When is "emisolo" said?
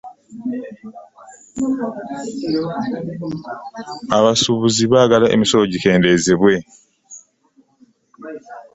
5.35-5.63